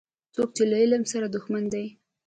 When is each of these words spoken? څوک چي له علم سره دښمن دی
څوک 0.35 0.49
چي 0.55 0.63
له 0.71 0.75
علم 0.83 1.03
سره 1.11 1.25
دښمن 1.35 1.63
دی 1.73 1.85